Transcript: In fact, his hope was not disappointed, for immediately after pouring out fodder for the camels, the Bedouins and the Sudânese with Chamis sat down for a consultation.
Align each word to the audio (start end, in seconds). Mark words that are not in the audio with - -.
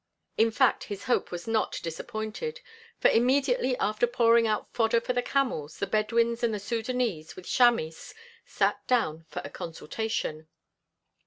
In 0.35 0.49
fact, 0.49 0.85
his 0.85 1.03
hope 1.03 1.29
was 1.29 1.47
not 1.47 1.79
disappointed, 1.83 2.61
for 2.99 3.09
immediately 3.09 3.77
after 3.77 4.07
pouring 4.07 4.47
out 4.47 4.73
fodder 4.73 4.99
for 4.99 5.13
the 5.13 5.21
camels, 5.21 5.77
the 5.77 5.85
Bedouins 5.85 6.41
and 6.41 6.51
the 6.51 6.57
Sudânese 6.57 7.35
with 7.35 7.45
Chamis 7.45 8.15
sat 8.43 8.79
down 8.87 9.25
for 9.29 9.43
a 9.45 9.51
consultation. 9.51 10.47